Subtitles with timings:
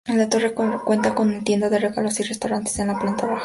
[0.07, 3.39] La torre cuenta con una tienda de regalos y restaurantes en la planta baja.